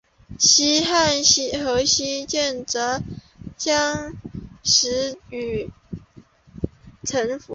[0.29, 3.03] 两汉和西晋则
[3.63, 4.15] 让
[4.63, 5.69] 西域
[7.03, 7.49] 臣服。